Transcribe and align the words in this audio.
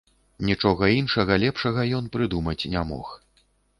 Нічога 0.49 0.87
іншага 1.01 1.37
лепшага 1.43 1.81
ён 1.99 2.07
прыдумаць 2.17 2.67
не 2.77 2.81
мог. 2.93 3.13